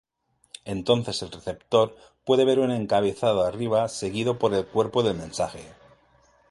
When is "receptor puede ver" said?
1.31-2.57